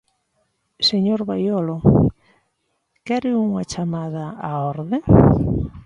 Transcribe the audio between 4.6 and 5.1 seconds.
orde?